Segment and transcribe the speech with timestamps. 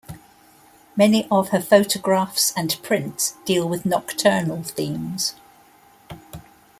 [0.95, 5.35] Many of her photographs and prints deal with nocturnal themes.